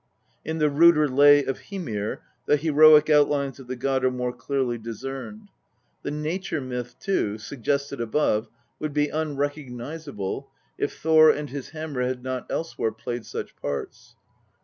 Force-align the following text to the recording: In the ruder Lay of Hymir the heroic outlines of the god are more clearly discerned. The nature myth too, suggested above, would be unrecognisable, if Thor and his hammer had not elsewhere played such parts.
In 0.43 0.57
the 0.57 0.71
ruder 0.71 1.07
Lay 1.07 1.43
of 1.43 1.59
Hymir 1.59 2.23
the 2.47 2.57
heroic 2.57 3.07
outlines 3.07 3.59
of 3.59 3.67
the 3.67 3.75
god 3.75 4.03
are 4.03 4.09
more 4.09 4.33
clearly 4.33 4.79
discerned. 4.79 5.49
The 6.01 6.09
nature 6.09 6.59
myth 6.59 6.95
too, 6.99 7.37
suggested 7.37 8.01
above, 8.01 8.49
would 8.79 8.93
be 8.93 9.09
unrecognisable, 9.09 10.49
if 10.75 10.97
Thor 10.97 11.29
and 11.29 11.51
his 11.51 11.69
hammer 11.69 12.01
had 12.01 12.23
not 12.23 12.47
elsewhere 12.49 12.91
played 12.91 13.27
such 13.27 13.55
parts. 13.57 14.15